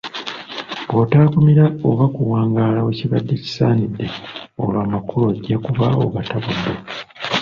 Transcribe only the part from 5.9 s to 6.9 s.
ogatabuudde.